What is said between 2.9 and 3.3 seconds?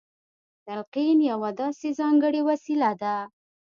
ده.